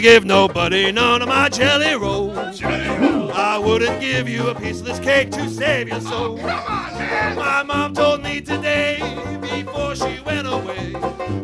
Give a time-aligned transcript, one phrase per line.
[0.00, 2.62] gonna give nobody none of my jelly rolls.
[2.62, 6.36] I wouldn't give you a piece of this cake to save your soul.
[6.36, 8.98] My mom told me today,
[9.40, 10.92] before she went away,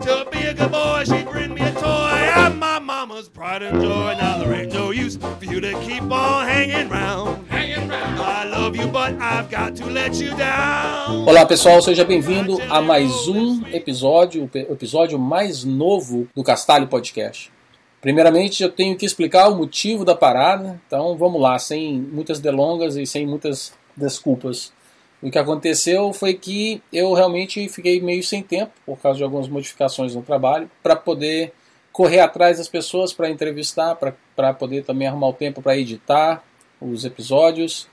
[0.03, 2.31] to be a good boy, she'd bring me a toy.
[2.37, 4.15] I'm my mama's pride and joy.
[4.21, 7.45] Now there ain't no use for you to keep on hanging round.
[7.51, 11.27] I love you, but I've got to let you down.
[11.27, 17.55] Olá pessoal, seja bem-vindo a mais um episódio, o episódio mais novo do Castalho Podcast.
[18.05, 22.97] Primeiramente, eu tenho que explicar o motivo da parada, então vamos lá, sem muitas delongas
[22.97, 24.75] e sem muitas desculpas.
[25.23, 29.49] O que aconteceu foi que eu realmente fiquei meio sem tempo, por causa de algumas
[29.49, 31.55] modificações no trabalho, para poder
[31.91, 33.97] correr atrás das pessoas para entrevistar,
[34.37, 36.45] para poder também arrumar o tempo para editar
[36.79, 37.89] os episódios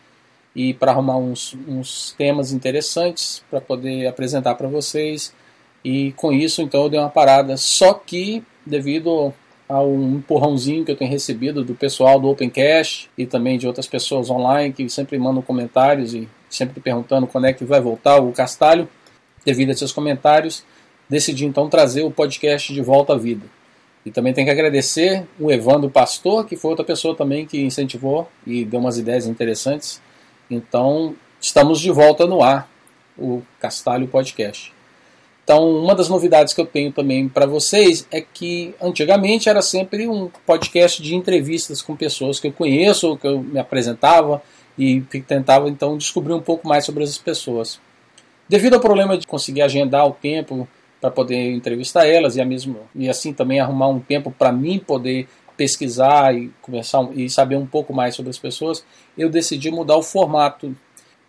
[0.53, 5.33] e para arrumar uns, uns temas interessantes para poder apresentar para vocês.
[5.85, 7.55] E com isso, então, eu dei uma parada.
[7.55, 9.33] Só que, devido
[9.71, 13.87] a um empurrãozinho que eu tenho recebido do pessoal do Opencast e também de outras
[13.87, 18.33] pessoas online que sempre mandam comentários e sempre perguntando quando é que vai voltar o
[18.33, 18.89] Castalho,
[19.45, 20.65] devido a seus comentários,
[21.07, 23.45] decidi então trazer o podcast de volta à vida.
[24.05, 28.27] E também tenho que agradecer o Evandro Pastor, que foi outra pessoa também que incentivou
[28.45, 30.01] e deu umas ideias interessantes.
[30.49, 32.69] Então, estamos de volta no ar,
[33.17, 34.73] o Castalho Podcast.
[35.51, 40.07] Então, uma das novidades que eu tenho também para vocês é que antigamente era sempre
[40.07, 44.41] um podcast de entrevistas com pessoas que eu conheço, que eu me apresentava
[44.77, 47.81] e tentava então descobrir um pouco mais sobre essas pessoas.
[48.47, 50.65] Devido ao problema de conseguir agendar o tempo
[51.01, 55.27] para poder entrevistar elas e, mesmo, e assim também arrumar um tempo para mim poder
[55.57, 58.85] pesquisar e conversar e saber um pouco mais sobre as pessoas,
[59.17, 60.73] eu decidi mudar o formato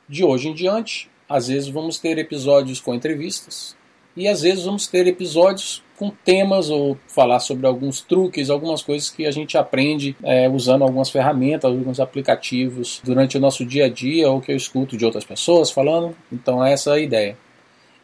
[0.08, 1.10] de hoje em diante.
[1.28, 3.74] Às vezes vamos ter episódios com entrevistas,
[4.16, 9.08] e às vezes vamos ter episódios com temas ou falar sobre alguns truques, algumas coisas
[9.08, 13.88] que a gente aprende é, usando algumas ferramentas, alguns aplicativos durante o nosso dia a
[13.88, 16.16] dia ou que eu escuto de outras pessoas falando.
[16.32, 17.38] Então essa é a ideia.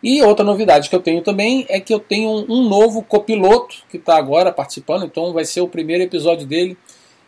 [0.02, 3.96] E outra novidade que eu tenho também é que eu tenho um novo copiloto que
[3.96, 6.76] está agora participando, então vai ser o primeiro episódio dele,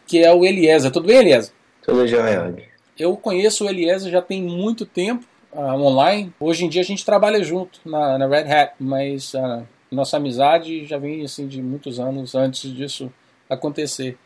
[0.07, 0.93] que é o Eliezer.
[0.93, 1.53] Tudo bem, Eliezer?
[1.83, 2.55] Tudo jóia.
[2.97, 6.33] Eu conheço o Eliezer já tem muito tempo, uh, online.
[6.39, 10.85] Hoje em dia a gente trabalha junto na, na Red Hat, mas uh, nossa amizade
[10.87, 13.13] já vem assim de muitos anos antes disso
[13.49, 14.17] acontecer.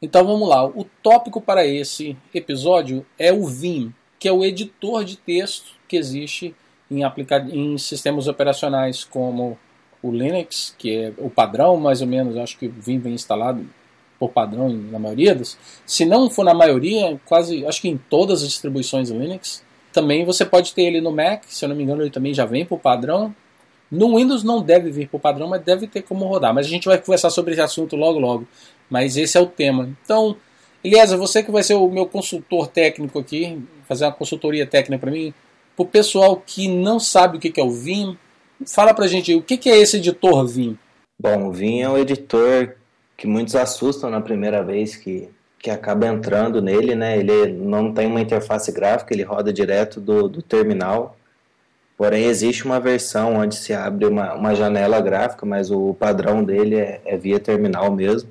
[0.00, 0.64] Então vamos lá.
[0.64, 5.96] O tópico para esse episódio é o Vim, que é o editor de texto que
[5.96, 6.54] existe
[6.90, 7.02] em,
[7.52, 9.58] em sistemas operacionais como
[10.02, 13.68] o Linux, que é o padrão, mais ou menos, acho que o Vim vem instalado
[14.18, 15.58] por padrão na maioria das.
[15.86, 19.64] Se não for na maioria, quase, acho que em todas as distribuições Linux.
[19.98, 22.44] Também você pode ter ele no Mac, se eu não me engano, ele também já
[22.44, 23.34] vem por padrão.
[23.90, 26.54] No Windows não deve vir por padrão, mas deve ter como rodar.
[26.54, 28.46] Mas a gente vai conversar sobre esse assunto logo logo.
[28.88, 29.90] Mas esse é o tema.
[30.04, 30.36] Então,
[30.84, 35.10] Eliezer, você que vai ser o meu consultor técnico aqui, fazer uma consultoria técnica para
[35.10, 35.34] mim,
[35.74, 38.16] para o pessoal que não sabe o que é o Vim,
[38.64, 40.78] fala para a gente o que é esse editor Vim.
[41.20, 42.76] Bom, o Vim é um editor
[43.16, 45.28] que muitos assustam na primeira vez que
[45.58, 47.18] que acaba entrando nele, né?
[47.18, 51.16] Ele não tem uma interface gráfica, ele roda direto do, do terminal.
[51.96, 56.76] Porém, existe uma versão onde se abre uma, uma janela gráfica, mas o padrão dele
[56.76, 58.30] é, é via terminal mesmo.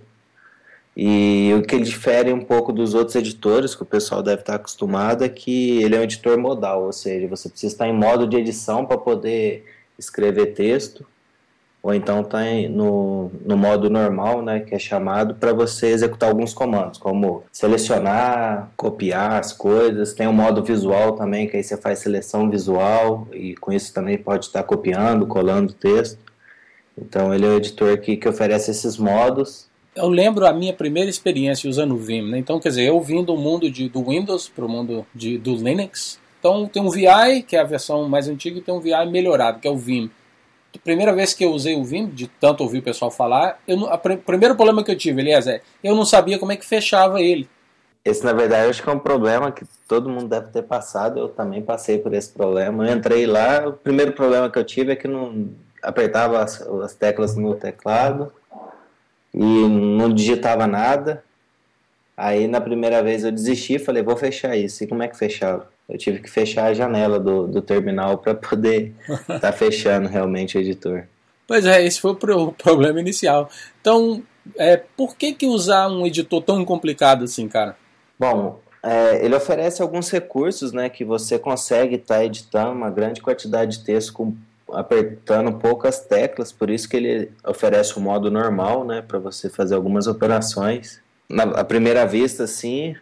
[0.95, 4.55] E o que ele difere um pouco dos outros editores, que o pessoal deve estar
[4.55, 8.25] acostumado, é que ele é um editor modal, ou seja, você precisa estar em modo
[8.25, 9.65] de edição para poder
[9.99, 11.05] escrever texto
[11.87, 16.53] ou então está no, no modo normal, né, que é chamado para você executar alguns
[16.53, 20.13] comandos, como selecionar, copiar as coisas.
[20.13, 24.17] Tem o modo visual também, que aí você faz seleção visual e com isso também
[24.17, 26.19] pode estar copiando, colando texto.
[26.97, 29.69] Então ele é o editor que, que oferece esses modos.
[29.95, 32.37] Eu lembro a minha primeira experiência usando o Vim, né?
[32.37, 35.55] Então, quer dizer, eu vim do mundo de, do Windows para o mundo de, do
[35.55, 36.19] Linux.
[36.37, 39.61] Então tem um VI, que é a versão mais antiga, e tem um VI melhorado,
[39.61, 40.11] que é o Vim
[40.83, 44.17] primeira vez que eu usei o Vim, de tanto ouvir o pessoal falar, eu, o
[44.17, 47.47] primeiro problema que eu tive, aliás, é eu não sabia como é que fechava ele.
[48.03, 51.19] Esse, na verdade, acho que é um problema que todo mundo deve ter passado.
[51.19, 52.87] Eu também passei por esse problema.
[52.87, 55.49] Eu entrei lá, o primeiro problema que eu tive é que não
[55.83, 58.31] apertava as, as teclas no teclado
[59.33, 61.21] e não digitava nada.
[62.15, 64.83] Aí, na primeira vez, eu desisti falei, vou fechar isso.
[64.83, 65.67] E como é que fechava?
[65.89, 70.57] Eu tive que fechar a janela do, do terminal para poder estar tá fechando realmente
[70.57, 71.03] o editor.
[71.47, 73.49] Pois é, esse foi o problema inicial.
[73.79, 74.21] Então,
[74.57, 77.77] é, por que, que usar um editor tão complicado assim, cara?
[78.19, 83.21] Bom, é, ele oferece alguns recursos né, que você consegue estar tá editando uma grande
[83.21, 84.35] quantidade de texto com
[84.73, 89.75] apertando poucas teclas, por isso que ele oferece o modo normal, né, para você fazer
[89.75, 91.01] algumas operações.
[91.29, 92.95] Na à primeira vista, sim,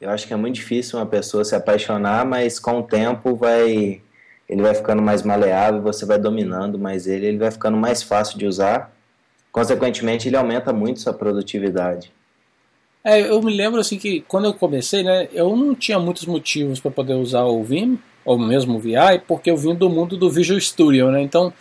[0.00, 4.00] eu acho que é muito difícil uma pessoa se apaixonar, mas com o tempo vai
[4.48, 8.38] ele vai ficando mais maleável, você vai dominando mais ele, ele vai ficando mais fácil
[8.38, 8.90] de usar.
[9.52, 12.10] Consequentemente, ele aumenta muito sua produtividade.
[13.04, 16.80] É, eu me lembro assim que quando eu comecei, né, eu não tinha muitos motivos
[16.80, 20.30] para poder usar o Vim ou mesmo o VI, porque eu vim do mundo do
[20.30, 21.22] Visual Studio, né?
[21.22, 21.52] Então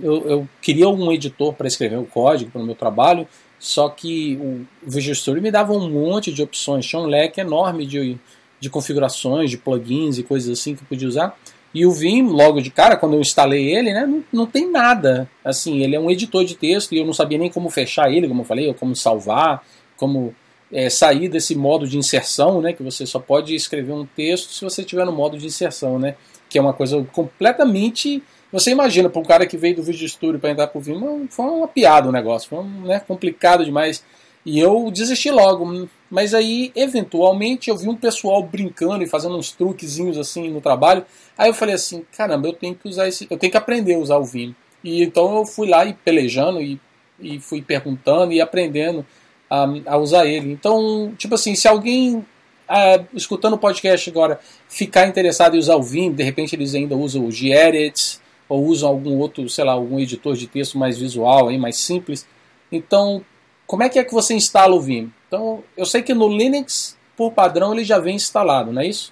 [0.00, 3.26] eu, eu queria um editor para escrever o código para o meu trabalho,
[3.62, 7.86] só que o Visual Studio me dava um monte de opções, tinha um leque enorme
[7.86, 8.18] de,
[8.58, 11.38] de configurações, de plugins e coisas assim que eu podia usar.
[11.72, 15.30] E o Vim, logo de cara, quando eu instalei ele, né, não, não tem nada.
[15.44, 18.26] Assim, ele é um editor de texto e eu não sabia nem como fechar ele,
[18.26, 19.64] como eu falei, ou como salvar,
[19.96, 20.34] como
[20.72, 24.64] é, sair desse modo de inserção, né, que você só pode escrever um texto se
[24.64, 26.16] você tiver no modo de inserção, né,
[26.50, 28.20] que é uma coisa completamente.
[28.52, 31.26] Você imagina para um cara que veio do Visual Studio para entrar para o Vim,
[31.30, 34.04] foi uma piada o negócio, foi um, né, complicado demais.
[34.44, 35.88] E eu desisti logo.
[36.10, 41.06] Mas aí, eventualmente, eu vi um pessoal brincando e fazendo uns truquezinhos assim no trabalho.
[41.38, 43.26] Aí eu falei assim, caramba, eu tenho que usar esse.
[43.30, 44.54] Eu tenho que aprender a usar o Vim.
[44.84, 46.78] E então eu fui lá e pelejando e,
[47.18, 49.06] e fui perguntando e aprendendo
[49.48, 50.52] a, a usar ele.
[50.52, 52.22] Então, tipo assim, se alguém
[52.68, 56.96] ah, escutando o podcast agora ficar interessado em usar o Vim, de repente eles ainda
[56.96, 58.20] usam o Gedit
[58.52, 62.26] ou usam algum outro, sei lá, algum editor de texto mais visual, aí, mais simples.
[62.70, 63.24] Então,
[63.66, 65.10] como é que é que você instala o Vim?
[65.26, 69.10] Então, eu sei que no Linux, por padrão, ele já vem instalado, não é isso?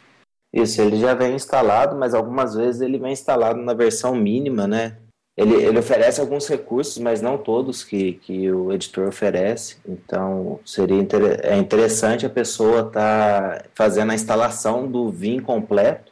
[0.53, 4.99] Isso, ele já vem instalado, mas algumas vezes ele vem instalado na versão mínima, né?
[5.35, 9.79] Ele, ele oferece alguns recursos, mas não todos que, que o editor oferece.
[9.89, 16.10] Então, seria inter, é interessante a pessoa estar tá fazendo a instalação do Vim completo.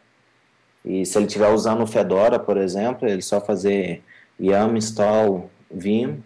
[0.85, 4.03] E se ele estiver usando o Fedora, por exemplo, ele só fazer
[4.41, 6.23] yum install vim,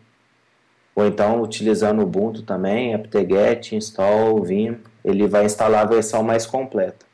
[0.95, 6.47] ou então utilizando o Ubuntu também, apt-get install vim, ele vai instalar a versão mais
[6.47, 7.07] completa.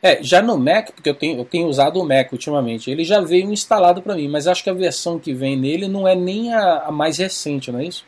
[0.00, 3.20] É, já no Mac, porque eu tenho, eu tenho usado o Mac ultimamente, ele já
[3.20, 6.54] veio instalado para mim, mas acho que a versão que vem nele não é nem
[6.54, 8.06] a, a, mais recente, não é isso?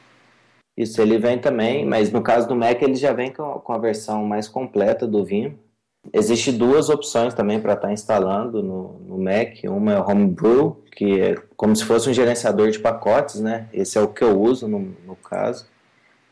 [0.77, 3.79] Isso, ele vem também, mas no caso do Mac ele já vem com, com a
[3.79, 5.59] versão mais completa do Vim.
[6.13, 9.63] Existem duas opções também para estar tá instalando no, no, Mac.
[9.65, 13.69] Uma é o Homebrew, que é como se fosse um gerenciador de pacotes, né?
[13.73, 15.67] Esse é o que eu uso no, no caso.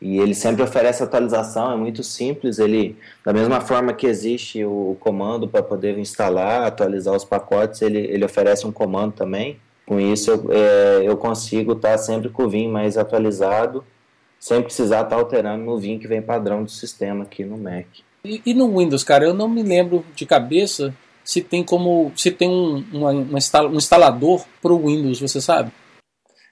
[0.01, 2.57] E ele sempre oferece atualização, é muito simples.
[2.57, 7.99] Ele, da mesma forma que existe o comando para poder instalar, atualizar os pacotes, ele,
[7.99, 9.59] ele oferece um comando também.
[9.85, 13.83] Com isso, eu, é, eu consigo estar tá sempre com o Vim mais atualizado,
[14.39, 17.87] sem precisar estar tá alterando no Vim que vem padrão do sistema aqui no Mac.
[18.23, 20.93] E, e no Windows, cara, eu não me lembro de cabeça
[21.23, 25.39] se tem como se tem um, uma, uma instala, um instalador para o Windows, você
[25.39, 25.71] sabe?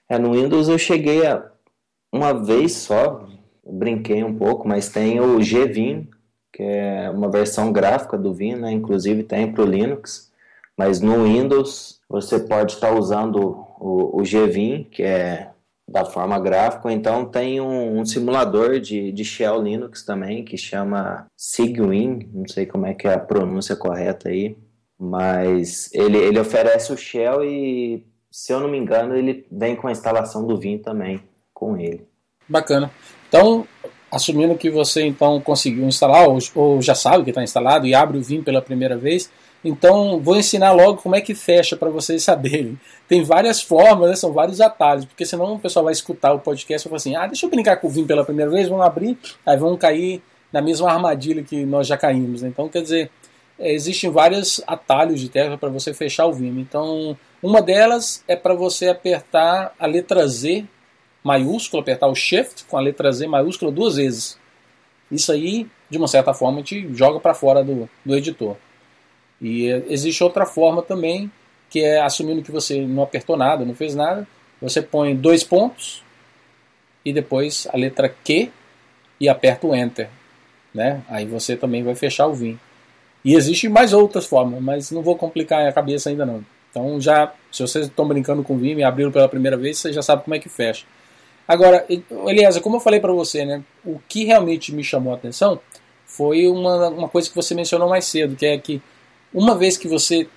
[0.09, 1.43] É, no Windows eu cheguei a
[2.11, 3.27] uma vez só,
[3.65, 6.07] brinquei um pouco, mas tem o GVim,
[6.53, 8.71] que é uma versão gráfica do Vim, né?
[8.71, 10.31] inclusive tem para o Linux,
[10.77, 15.49] mas no Windows você pode estar usando o, o GVim, que é
[15.87, 21.27] da forma gráfica, então tem um, um, simulador de, de Shell Linux também, que chama
[21.35, 24.57] Sigwin, não sei como é que é a pronúncia correta aí,
[24.99, 29.87] mas ele, ele oferece o Shell e, se eu não me engano, ele vem com
[29.87, 31.21] a instalação do Vim também
[31.53, 32.05] com ele.
[32.49, 32.91] Bacana.
[33.29, 33.65] Então,
[34.11, 38.17] assumindo que você então conseguiu instalar ou, ou já sabe que está instalado e abre
[38.17, 39.31] o Vim pela primeira vez,
[39.63, 42.79] então vou ensinar logo como é que fecha para vocês saberem.
[43.07, 46.85] Tem várias formas, né, são vários atalhos, porque senão o pessoal vai escutar o podcast
[46.85, 49.17] e falar assim: ah, deixa eu brincar com o Vim pela primeira vez, vamos abrir,
[49.45, 50.21] aí vão cair
[50.51, 52.41] na mesma armadilha que nós já caímos.
[52.41, 52.49] Né?
[52.49, 53.11] Então, quer dizer,
[53.59, 56.59] é, existem vários atalhos de tecla para você fechar o Vim.
[56.59, 60.65] Então, uma delas é para você apertar a letra Z
[61.23, 64.37] maiúsculo, apertar o Shift com a letra Z maiúscula duas vezes.
[65.11, 68.55] Isso aí, de uma certa forma, te joga para fora do, do editor.
[69.41, 71.31] E existe outra forma também,
[71.69, 74.27] que é assumindo que você não apertou nada, não fez nada,
[74.61, 76.03] você põe dois pontos
[77.05, 78.51] e depois a letra Q
[79.19, 80.09] e aperta o Enter.
[80.73, 81.01] Né?
[81.07, 82.59] Aí você também vai fechar o Vim.
[83.23, 86.43] E existem mais outras formas, mas não vou complicar a cabeça ainda não.
[86.69, 89.93] Então já, se vocês estão brincando com o Vim e abriram pela primeira vez, você
[89.93, 90.85] já sabe como é que fecha.
[91.47, 91.85] Agora,
[92.27, 95.59] Eliasa, como eu falei para você, né, o que realmente me chamou a atenção
[96.05, 98.81] foi uma, uma coisa que você mencionou mais cedo, que é que
[99.33, 100.27] uma vez que você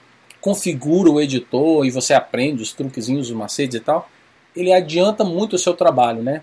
[0.41, 4.09] configura o editor e você aprende os truquezinhos, os macetes e tal,
[4.57, 6.43] ele adianta muito o seu trabalho, né?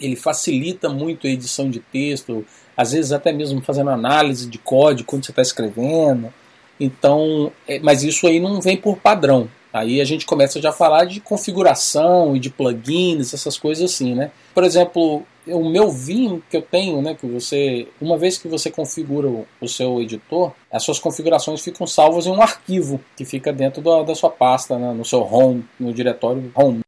[0.00, 2.44] Ele facilita muito a edição de texto,
[2.76, 6.32] às vezes até mesmo fazendo análise de código quando você está escrevendo.
[6.80, 9.48] Então, é, mas isso aí não vem por padrão.
[9.72, 14.14] Aí a gente começa já a falar de configuração e de plugins, essas coisas assim,
[14.14, 14.30] né?
[14.54, 18.70] Por exemplo, o meu Vim que eu tenho, né, que você, uma vez que você
[18.70, 19.28] configura
[19.60, 24.02] o, seu editor, as suas configurações ficam salvas em um arquivo que fica dentro da,
[24.02, 26.80] da sua pasta, né, no seu home, no diretório home.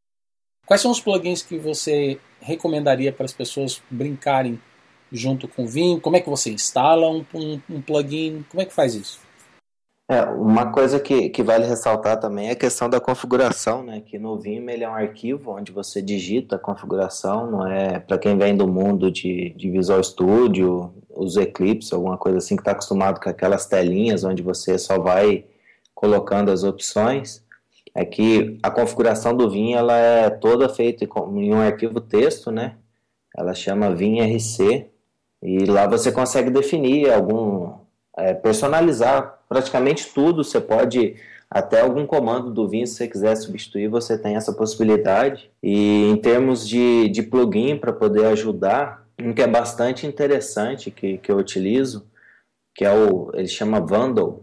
[0.66, 4.60] Quais são os plugins que você recomendaria para as pessoas brincarem
[5.10, 5.98] junto com o Vim?
[5.98, 8.44] Como é que você instala um, um, um plugin?
[8.50, 9.23] Como é que faz isso?
[10.06, 14.02] É, uma coisa que, que vale ressaltar também é a questão da configuração, né?
[14.04, 18.18] Que no Vim ele é um arquivo onde você digita a configuração, não é para
[18.18, 22.72] quem vem do mundo de, de Visual Studio, os Eclipse, alguma coisa assim que está
[22.72, 25.46] acostumado com aquelas telinhas onde você só vai
[25.94, 27.42] colocando as opções.
[27.94, 32.76] É que a configuração do Vim ela é toda feita em um arquivo texto, né?
[33.34, 34.86] Ela chama Vim RC
[35.42, 37.72] e lá você consegue definir algum
[38.16, 40.42] é, personalizar praticamente tudo.
[40.42, 41.14] Você pode
[41.48, 45.48] até algum comando do Vim, se você quiser substituir, você tem essa possibilidade.
[45.62, 51.18] E em termos de, de plugin para poder ajudar, um que é bastante interessante que,
[51.18, 52.04] que eu utilizo,
[52.74, 54.42] que é o ele chama Vandal.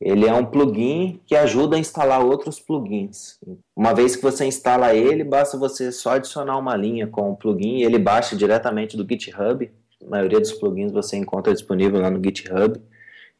[0.00, 3.38] Ele é um plugin que ajuda a instalar outros plugins.
[3.76, 7.76] Uma vez que você instala ele, basta você só adicionar uma linha com o plugin
[7.76, 9.70] e ele baixa diretamente do GitHub
[10.06, 12.80] a maioria dos plugins você encontra disponível lá no GitHub.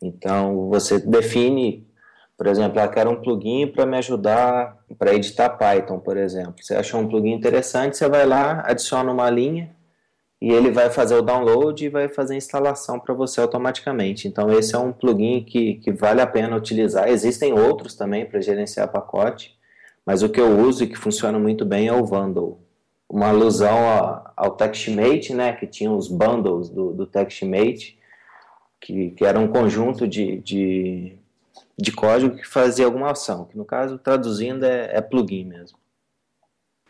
[0.02, 1.86] Então você define,
[2.36, 6.54] por exemplo, eu quero um plugin para me ajudar para editar Python, por exemplo.
[6.60, 9.74] Você achou um plugin interessante, você vai lá, adiciona uma linha
[10.40, 14.26] e ele vai fazer o download e vai fazer a instalação para você automaticamente.
[14.26, 17.08] Então esse é um plugin que, que vale a pena utilizar.
[17.08, 19.56] Existem outros também para gerenciar pacote,
[20.04, 22.58] mas o que eu uso e que funciona muito bem é o Vandal
[23.12, 27.98] uma alusão ao, ao TextMate, né, que tinha os bundles do, do TextMate,
[28.82, 31.12] que, que era um conjunto de, de,
[31.78, 35.78] de código que fazia alguma ação, que no caso, traduzindo, é, é plugin mesmo.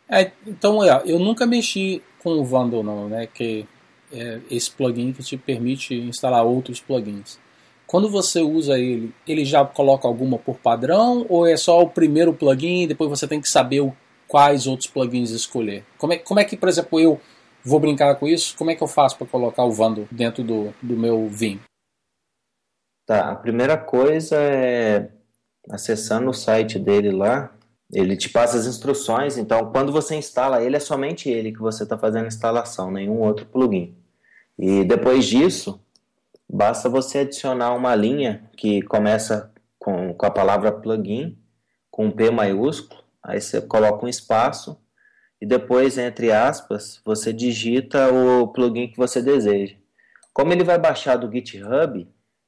[0.09, 3.65] É, então, é, eu nunca mexi com o Vandal, não, né, que
[4.11, 7.39] é esse plugin que te permite instalar outros plugins.
[7.85, 12.33] Quando você usa ele, ele já coloca alguma por padrão ou é só o primeiro
[12.33, 13.93] plugin e depois você tem que saber o
[14.27, 15.83] quais outros plugins escolher.
[15.97, 17.21] Como é, como é que, por exemplo, eu
[17.63, 18.55] vou brincar com isso?
[18.57, 21.59] Como é que eu faço para colocar o Vando dentro do, do meu Vim?
[23.05, 25.09] Tá, a primeira coisa é
[25.69, 27.53] acessando o site dele lá,
[27.91, 31.83] ele te passa as instruções, então quando você instala ele, é somente ele que você
[31.83, 33.95] está fazendo a instalação, nenhum outro plugin.
[34.57, 35.81] E depois disso,
[36.49, 41.37] basta você adicionar uma linha que começa com, com a palavra plugin,
[41.89, 44.77] com P maiúsculo, Aí você coloca um espaço
[45.41, 49.75] e depois, entre aspas, você digita o plugin que você deseja.
[50.33, 52.07] Como ele vai baixar do GitHub,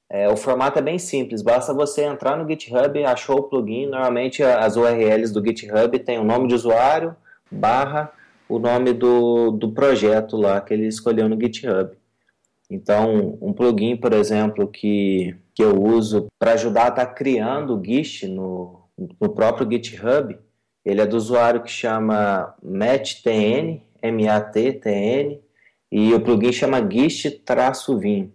[0.09, 4.43] é, o formato é bem simples, basta você entrar no GitHub, achou o plugin, normalmente
[4.43, 7.15] as URLs do GitHub tem o nome de usuário,
[7.51, 8.11] barra,
[8.47, 11.95] o nome do, do projeto lá que ele escolheu no GitHub.
[12.69, 17.75] Então, um plugin, por exemplo, que, que eu uso para ajudar a estar tá criando
[17.75, 20.37] o Git no, no próprio GitHub,
[20.83, 25.41] ele é do usuário que chama MatTN, M-A-T-T-N,
[25.91, 28.31] e o plugin chama Gist-Vim.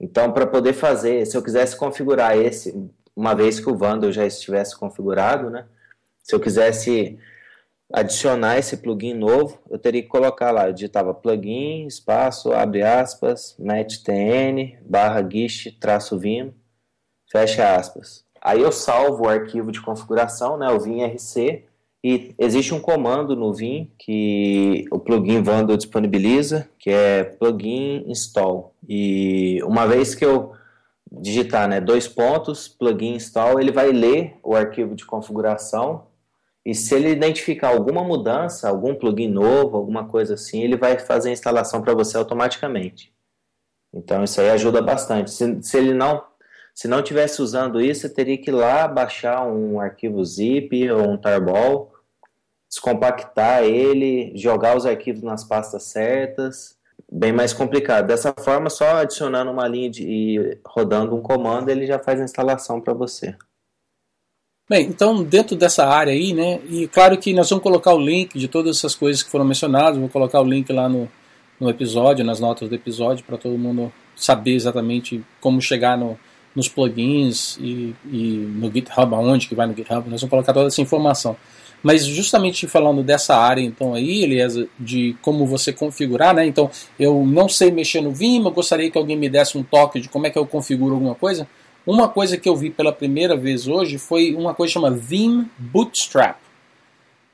[0.00, 4.26] Então, para poder fazer, se eu quisesse configurar esse, uma vez que o Vandal já
[4.26, 5.66] estivesse configurado, né?
[6.22, 7.18] Se eu quisesse
[7.92, 13.56] adicionar esse plugin novo, eu teria que colocar lá, eu digitava plugin, espaço, abre aspas,
[13.58, 16.52] mattn, barra gist, traço vim,
[17.30, 18.24] fecha aspas.
[18.40, 21.64] Aí eu salvo o arquivo de configuração, né, o vim.rc,
[22.04, 28.74] e existe um comando no Vim que o plugin Vandal disponibiliza, que é plugin install.
[28.86, 30.52] E uma vez que eu
[31.10, 36.08] digitar né, dois pontos, plugin install, ele vai ler o arquivo de configuração
[36.62, 41.30] e se ele identificar alguma mudança, algum plugin novo, alguma coisa assim, ele vai fazer
[41.30, 43.14] a instalação para você automaticamente.
[43.94, 45.30] Então isso aí ajuda bastante.
[45.30, 46.22] Se, se ele não
[46.74, 51.08] se não tivesse usando isso, você teria que ir lá baixar um arquivo zip ou
[51.08, 51.93] um tarball
[52.68, 56.76] descompactar ele, jogar os arquivos nas pastas certas,
[57.10, 58.06] bem mais complicado.
[58.06, 62.24] Dessa forma, só adicionando uma linha de, e rodando um comando, ele já faz a
[62.24, 63.36] instalação para você.
[64.68, 68.38] Bem, então dentro dessa área aí, né, e claro que nós vamos colocar o link
[68.38, 71.06] de todas essas coisas que foram mencionadas, vou colocar o link lá no,
[71.60, 76.18] no episódio, nas notas do episódio, para todo mundo saber exatamente como chegar no,
[76.54, 80.68] nos plugins e, e, no GitHub, aonde que vai no GitHub, nós vamos colocar toda
[80.68, 81.36] essa informação.
[81.82, 86.46] Mas justamente falando dessa área, então, aí, Elias, de como você configurar, né?
[86.46, 90.00] Então, eu não sei mexer no Vim, eu gostaria que alguém me desse um toque
[90.00, 91.46] de como é que eu configuro alguma coisa.
[91.86, 96.38] Uma coisa que eu vi pela primeira vez hoje foi uma coisa chamada Vim Bootstrap.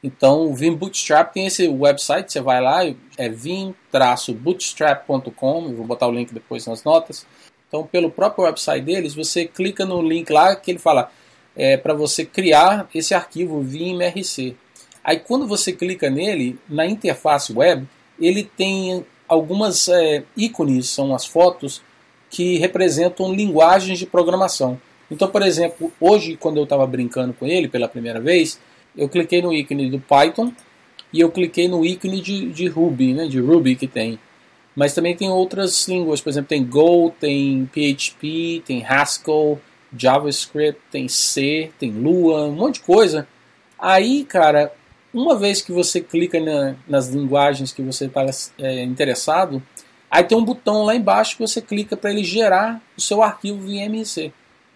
[0.02, 2.80] Então, o Vim Bootstrap tem esse website, você vai lá,
[3.18, 7.24] é vim-bootstrap.com, vou botar o link depois nas notas.
[7.70, 11.08] Então, pelo próprio website deles, você clica no link lá que ele fala
[11.56, 14.56] é, para você criar esse arquivo VimRC.
[15.04, 17.86] Aí, quando você clica nele, na interface web,
[18.20, 21.80] ele tem algumas é, ícones, são as fotos,
[22.28, 24.80] que representam linguagens de programação.
[25.08, 28.60] Então, por exemplo, hoje, quando eu estava brincando com ele pela primeira vez,
[28.96, 30.52] eu cliquei no ícone do Python
[31.12, 34.18] e eu cliquei no ícone de, de Ruby, né, de Ruby que tem.
[34.74, 39.60] Mas também tem outras línguas, por exemplo, tem Go, tem PHP, tem Haskell,
[39.96, 43.26] JavaScript, tem C, tem Lua, um monte de coisa.
[43.78, 44.72] Aí, cara,
[45.12, 48.24] uma vez que você clica na, nas linguagens que você está
[48.58, 49.62] é, interessado,
[50.10, 53.58] aí tem um botão lá embaixo que você clica para ele gerar o seu arquivo
[53.58, 54.32] VMC.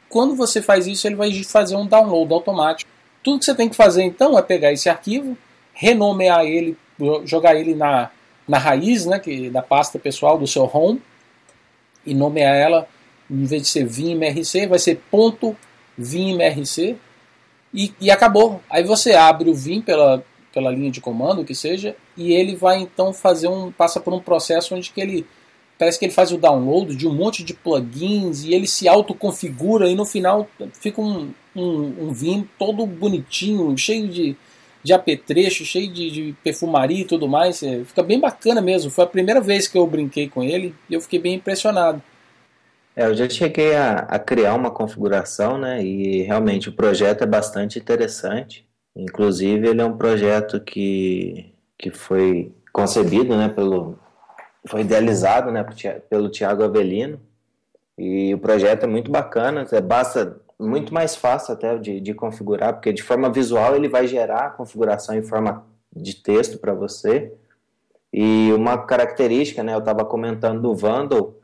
[0.08, 2.90] Quando você faz isso, ele vai fazer um download automático.
[3.22, 5.36] Tudo que você tem que fazer então é pegar esse arquivo,
[5.72, 6.76] renomear ele,
[7.24, 8.10] jogar ele na,
[8.46, 11.00] na raiz né, que, da pasta pessoal do seu home
[12.04, 12.88] e nomear ela,
[13.30, 15.56] em vez de ser vimrc, vai ser ponto
[15.96, 16.96] vimrc
[17.72, 18.60] e, e acabou.
[18.70, 22.78] Aí você abre o Vim pela, pela linha de comando, que seja, e ele vai
[22.78, 23.72] então fazer um.
[23.72, 25.26] passa por um processo onde que ele.
[25.76, 29.90] Parece que ele faz o download de um monte de plugins e ele se autoconfigura
[29.90, 34.36] e no final fica um, um, um Vim todo bonitinho, cheio de,
[34.84, 37.62] de apetrecho, cheio de, de, perfumaria e tudo mais.
[37.62, 38.90] É, fica bem bacana mesmo.
[38.90, 42.02] Foi a primeira vez que eu brinquei com ele e eu fiquei bem impressionado.
[42.94, 45.82] É, eu já cheguei a, a, criar uma configuração, né?
[45.82, 48.68] E realmente o projeto é bastante interessante.
[48.94, 53.48] Inclusive, ele é um projeto que, que foi concebido, né?
[53.48, 53.98] Pelo,
[54.66, 55.66] foi idealizado, né?
[56.10, 57.18] Pelo Tiago Avelino.
[57.96, 59.66] E o projeto é muito bacana.
[59.72, 64.06] É, basta muito mais fácil até de, de configurar, porque de forma visual ele vai
[64.06, 67.32] gerar a configuração em forma de texto para você.
[68.12, 69.74] E uma característica, né?
[69.74, 71.34] Eu estava comentando do Vandal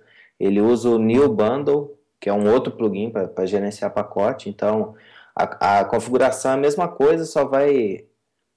[0.40, 4.48] ele usa o New Bundle, que é um outro plugin para gerenciar pacote.
[4.48, 4.94] Então,
[5.36, 8.06] a, a, configuração é a mesma coisa, só vai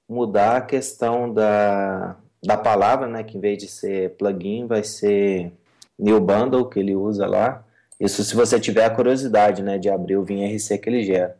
[0.08, 3.22] mudar a questão da, da palavra, né?
[3.22, 5.52] Que em vez de ser plugin, vai ser
[5.98, 7.62] New Bundle, que ele usa lá.
[8.00, 9.78] Isso se você tiver a curiosidade, né?
[9.78, 11.36] De abrir o VimRC que ele gera.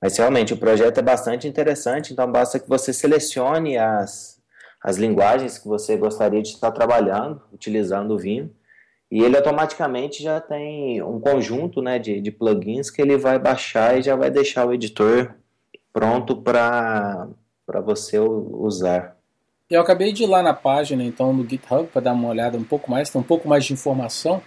[0.00, 4.38] Mas realmente o projeto é bastante interessante, então basta que você selecione as,
[4.82, 8.50] as linguagens que você gostaria de estar trabalhando, utilizando o Vim
[9.10, 13.98] e ele automaticamente já tem um conjunto né, de, de plugins que ele vai baixar
[13.98, 15.34] e já vai deixar o editor
[15.92, 17.28] pronto para
[17.84, 19.16] você usar.
[19.70, 22.64] Eu acabei de ir lá na página então do GitHub para dar uma olhada um
[22.64, 24.42] pouco mais, tem um pouco mais de informação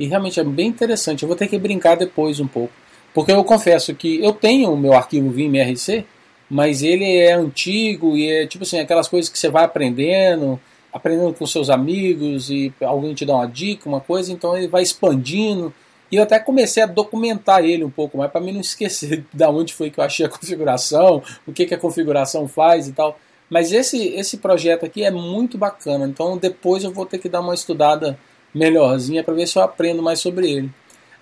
[0.00, 1.22] e realmente é bem interessante.
[1.22, 2.72] Eu vou ter que brincar depois um pouco,
[3.14, 6.04] porque eu confesso que eu tenho o meu arquivo VimRC,
[6.50, 10.58] mas ele é antigo e é tipo assim aquelas coisas que você vai aprendendo
[10.92, 14.82] aprendendo com seus amigos e alguém te dá uma dica, uma coisa, então ele vai
[14.82, 15.72] expandindo.
[16.10, 19.48] E eu até comecei a documentar ele um pouco mais para mim não esquecer da
[19.48, 23.18] onde foi que eu achei a configuração, o que, que a configuração faz e tal.
[23.48, 27.40] Mas esse, esse projeto aqui é muito bacana, então depois eu vou ter que dar
[27.40, 28.18] uma estudada
[28.54, 30.70] melhorzinha para ver se eu aprendo mais sobre ele.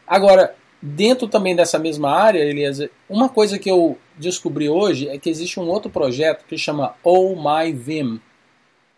[0.07, 5.31] Agora, dentro também dessa mesma área, Eliezer, uma coisa que eu descobri hoje é que
[5.31, 8.21] existe um outro projeto que chama Oh My Vim.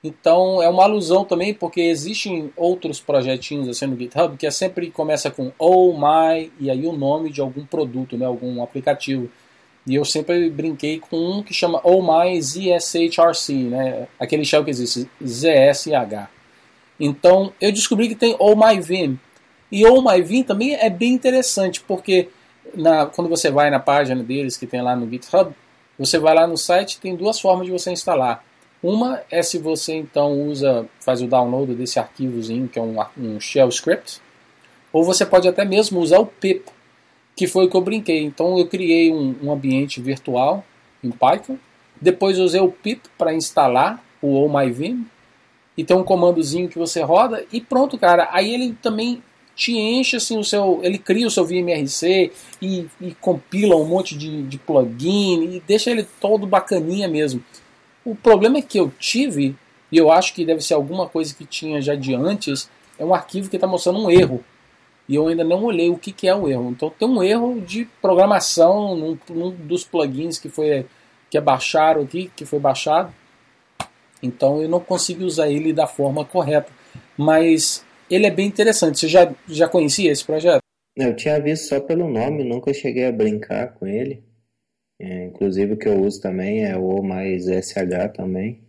[0.03, 4.91] Então é uma alusão também, porque existem outros projetinhos assim no GitHub que é sempre
[4.91, 9.31] começa com oh my e aí o nome de algum produto, né, algum aplicativo.
[9.87, 14.71] E eu sempre brinquei com um que chama oh my ZSHRC, né, aquele shell que
[14.71, 16.40] existe, ZSH.
[17.01, 19.19] Então eu descobri que tem oh my Vim.
[19.73, 22.29] E oh my Vim também é bem interessante, porque
[22.75, 25.53] na, quando você vai na página deles que tem lá no GitHub,
[25.99, 28.45] você vai lá no site, tem duas formas de você instalar
[28.83, 33.39] uma é se você então usa, faz o download desse arquivozinho que é um, um
[33.39, 34.21] shell script,
[34.93, 36.65] ou você pode até mesmo usar o pip,
[37.37, 38.23] que foi o que eu brinquei.
[38.23, 40.65] Então eu criei um, um ambiente virtual
[41.05, 41.59] em Python,
[42.01, 45.07] depois usei o pip para instalar o OhMyVim,
[45.81, 48.29] e tem um comandozinho que você roda e pronto, cara.
[48.33, 49.23] Aí ele também
[49.57, 54.15] te enche assim o seu, ele cria o seu VMRC e, e compila um monte
[54.15, 57.43] de, de plugin e deixa ele todo bacaninha mesmo.
[58.05, 59.57] O problema que eu tive,
[59.91, 63.15] e eu acho que deve ser alguma coisa que tinha já de antes, é um
[63.15, 64.45] arquivo que está mostrando um erro.
[65.09, 66.73] E eu ainda não olhei o que, que é o erro.
[66.73, 70.85] Então tem um erro de programação num, num dos plugins que foi
[71.31, 73.15] que é baixaram aqui, que foi baixado.
[74.23, 76.73] Então eu não consigo usar ele da forma correta.
[77.17, 78.99] Mas ele é bem interessante.
[78.99, 80.61] Você já, já conhecia esse projeto?
[80.97, 84.23] Eu tinha visto só pelo nome, nunca cheguei a brincar com ele.
[84.99, 88.61] É, inclusive o que eu uso também é o mais SH também.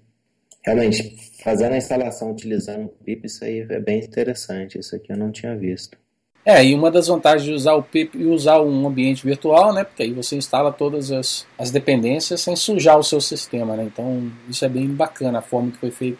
[0.63, 4.77] Realmente, fazendo a instalação utilizando o PIP, isso aí é bem interessante.
[4.77, 5.97] Isso aqui eu não tinha visto.
[6.43, 9.83] É, e uma das vantagens de usar o PIP e usar um ambiente virtual, né?
[9.83, 13.83] Porque aí você instala todas as, as dependências sem sujar o seu sistema, né?
[13.83, 16.17] Então isso é bem bacana a forma que foi feito.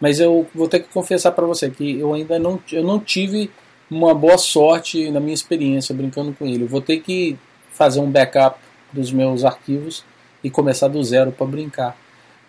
[0.00, 3.50] Mas eu vou ter que confessar para você que eu ainda não, eu não tive
[3.90, 6.64] uma boa sorte na minha experiência brincando com ele.
[6.64, 7.36] Eu vou ter que
[7.72, 8.58] fazer um backup
[8.92, 10.04] dos meus arquivos
[10.42, 11.96] e começar do zero para brincar.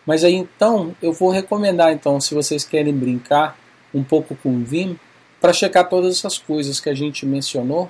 [0.05, 3.57] Mas aí então eu vou recomendar então se vocês querem brincar
[3.93, 4.99] um pouco com o Vim,
[5.45, 7.88] para checar todas essas coisas que a gente mencionou,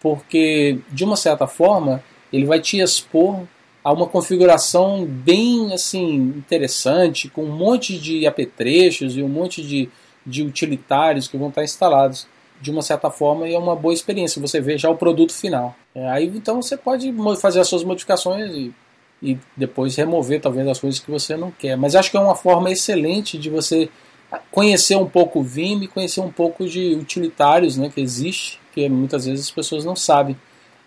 [0.00, 3.42] porque de uma certa forma ele vai te expor
[3.84, 9.90] a uma configuração bem assim interessante, com um monte de apetrechos e um monte de,
[10.24, 12.26] de utilitários que vão estar instalados
[12.58, 14.40] de uma certa forma e é uma boa experiência.
[14.40, 15.76] Você vê já o produto final.
[15.94, 18.74] É, aí então você pode fazer as suas modificações e,
[19.22, 21.76] e depois remover talvez as coisas que você não quer.
[21.76, 23.90] Mas acho que é uma forma excelente de você
[24.50, 28.88] conhecer um pouco o Vim e conhecer um pouco de utilitários né, que existe, que
[28.88, 30.36] muitas vezes as pessoas não sabem.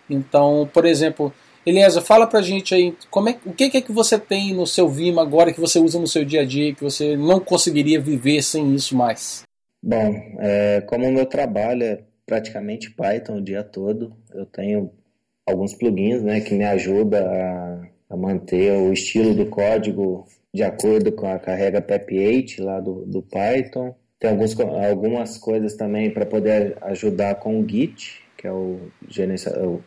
[0.08, 1.32] Então, por exemplo,
[1.64, 4.88] Eliasa, fala pra gente aí, como é, o que é que você tem no seu
[4.88, 8.42] Vim agora que você usa no seu dia a dia que você não conseguiria viver
[8.42, 9.42] sem isso mais?
[9.82, 14.90] Bom, é, como o meu trabalho é praticamente Python o dia todo, eu tenho
[15.46, 21.12] alguns plugins né, que me ajudam a, a manter o estilo do código de acordo
[21.12, 23.94] com a carrega PEP8 lá do, do Python.
[24.18, 28.78] Tem alguns, algumas coisas também para poder ajudar com o Git, que é o,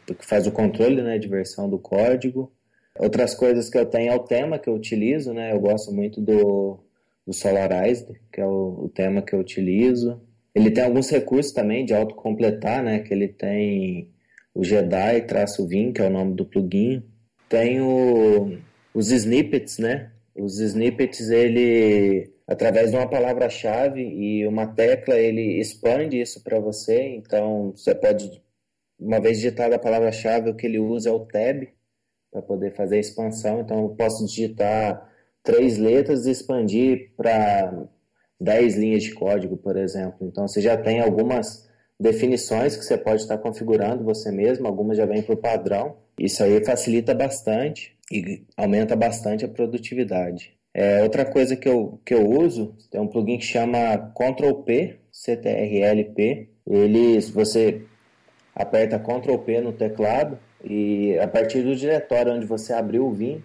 [0.05, 2.51] que faz o controle né, de versão do código.
[2.97, 5.51] Outras coisas que eu tenho é o tema que eu utilizo, né?
[5.51, 6.79] Eu gosto muito do,
[7.27, 10.21] do Solarized, que é o, o tema que eu utilizo.
[10.53, 12.99] Ele tem alguns recursos também de autocompletar, né?
[12.99, 14.09] Que ele tem
[14.53, 17.03] o Jedi-Vim, que é o nome do plugin.
[17.49, 18.57] Tem o,
[18.93, 20.11] os snippets, né?
[20.35, 27.01] Os snippets, ele, através de uma palavra-chave e uma tecla, ele expande isso para você.
[27.15, 28.43] Então, você pode,
[28.99, 31.67] uma vez digitada a palavra-chave, o que ele usa é o tab
[32.31, 33.61] para poder fazer a expansão.
[33.61, 35.09] Então, eu posso digitar
[35.41, 37.87] três letras e expandir para
[38.39, 40.27] 10 linhas de código, por exemplo.
[40.27, 41.64] Então, você já tem algumas
[41.99, 45.97] definições que você pode estar configurando você mesmo, algumas já vêm por padrão.
[46.19, 50.53] Isso aí facilita bastante e aumenta bastante a produtividade.
[50.73, 54.97] É, outra coisa que eu, que eu uso, tem um plugin que chama Ctrl P,
[55.11, 56.49] CTRL-P.
[56.67, 57.81] Ele, você
[58.53, 63.43] aperta Ctrl P no teclado e a partir do diretório onde você abriu o Vim,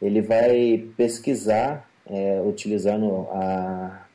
[0.00, 4.06] ele vai pesquisar é, utilizando a,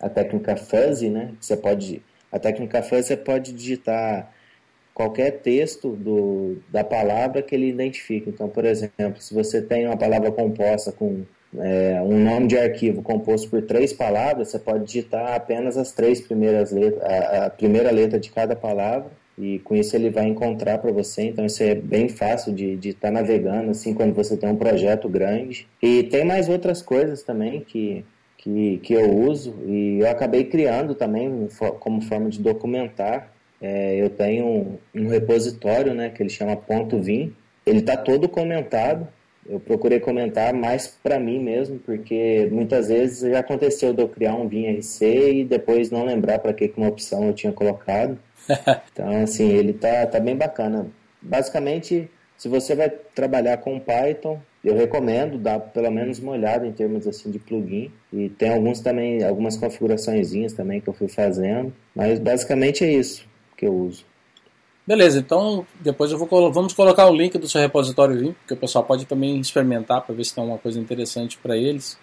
[0.00, 1.34] a técnica fuzzy, né?
[1.40, 4.32] Você pode, a técnica fuzzy pode digitar
[4.94, 8.30] qualquer texto do, da palavra que ele identifica.
[8.30, 11.22] Então, por exemplo, se você tem uma palavra composta com
[11.58, 16.20] é, um nome de arquivo composto por três palavras, você pode digitar apenas as três
[16.20, 20.78] primeiras letras, a, a primeira letra de cada palavra, e com isso ele vai encontrar
[20.78, 21.22] para você.
[21.22, 25.08] Então, isso é bem fácil de estar tá navegando, assim, quando você tem um projeto
[25.08, 25.66] grande.
[25.82, 28.04] E tem mais outras coisas também que,
[28.42, 31.48] que, que eu uso, e eu acabei criando também
[31.80, 37.00] como forma de documentar é, eu tenho um, um, repositório, né, que ele chama ponto
[37.00, 37.32] .vim.
[37.64, 39.06] Ele está todo comentado.
[39.48, 44.34] Eu procurei comentar mais para mim mesmo, porque muitas vezes já aconteceu de eu criar
[44.34, 48.18] um vim RC e depois não lembrar para que uma opção eu tinha colocado.
[48.92, 50.86] Então, assim, ele tá, tá bem bacana.
[51.22, 56.72] Basicamente, se você vai trabalhar com Python, eu recomendo dar pelo menos uma olhada em
[56.72, 57.90] termos assim de plugin.
[58.12, 61.72] E tem alguns também, algumas configurações também que eu fui fazendo.
[61.94, 63.24] Mas basicamente é isso
[63.56, 64.04] que eu uso.
[64.86, 68.56] Beleza, então depois eu vou vamos colocar o link do seu repositório Vim, porque o
[68.56, 71.96] pessoal pode também experimentar para ver se tem alguma coisa interessante para eles.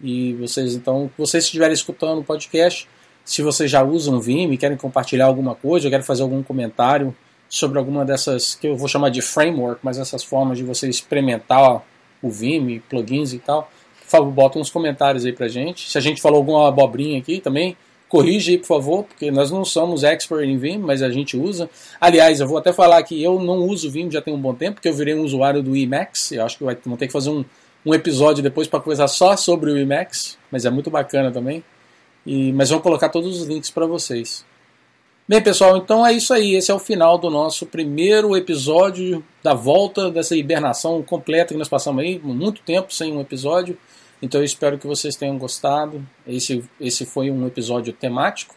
[0.00, 2.88] E vocês então, vocês estiverem escutando o podcast,
[3.24, 7.14] se vocês já usam Vim e querem compartilhar alguma coisa, ou querem fazer algum comentário
[7.48, 11.84] sobre alguma dessas que eu vou chamar de framework, mas essas formas de você experimentar
[12.26, 13.70] o Vim, plugins e tal,
[14.02, 15.90] por favor, bota uns comentários aí pra gente.
[15.90, 17.76] Se a gente falou alguma abobrinha aqui também,
[18.08, 21.68] Corrige aí, por favor, porque nós não somos expert em Vim, mas a gente usa.
[22.00, 24.74] Aliás, eu vou até falar que eu não uso Vim já tem um bom tempo,
[24.74, 26.30] porque eu virei um usuário do Emacs.
[26.30, 27.44] Eu acho que vai, vamos ter que fazer um,
[27.84, 31.64] um episódio depois para conversar só sobre o Emacs, mas é muito bacana também.
[32.24, 34.44] E, mas vamos colocar todos os links para vocês.
[35.28, 36.54] Bem, pessoal, então é isso aí.
[36.54, 41.68] Esse é o final do nosso primeiro episódio da volta dessa hibernação completa que nós
[41.68, 43.76] passamos aí, muito tempo sem um episódio.
[44.22, 46.06] Então eu espero que vocês tenham gostado.
[46.24, 48.54] Esse, esse foi um episódio temático.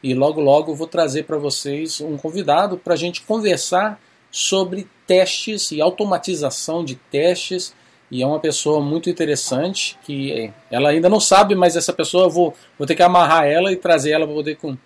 [0.00, 5.72] e logo logo vou trazer para vocês um convidado para a gente conversar sobre testes
[5.72, 7.74] e automatização de testes.
[8.12, 12.30] E é uma pessoa muito interessante que ela ainda não sabe, mas essa pessoa eu
[12.30, 14.76] vou, vou ter que amarrar ela e trazer ela para poder com,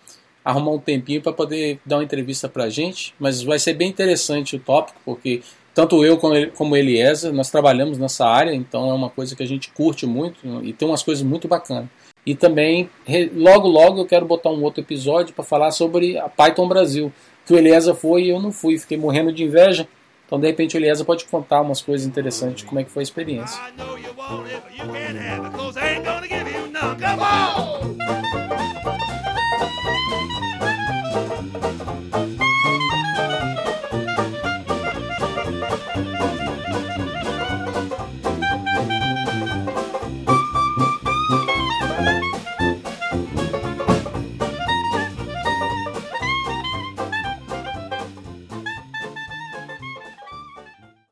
[0.47, 3.13] arrumar um tempinho para poder dar uma entrevista para a gente.
[3.19, 5.43] Mas vai ser bem interessante o tópico, porque
[5.75, 6.35] tanto eu como,
[6.77, 10.39] ele, Eliezer, nós trabalhamos nessa área, então é uma coisa que a gente curte muito
[10.63, 11.89] e tem umas coisas muito bacanas.
[12.25, 12.89] E também,
[13.35, 17.13] logo logo, eu quero botar um outro episódio para falar sobre a Python Brasil,
[17.45, 19.87] que o Eliezer foi e eu não fui, fiquei morrendo de inveja.
[20.27, 23.05] Então, de repente, o Eliezer pode contar umas coisas interessantes como é que foi a
[23.05, 23.61] experiência.